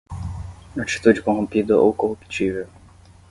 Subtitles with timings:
[0.75, 2.67] Atitude corrompida ou corruptível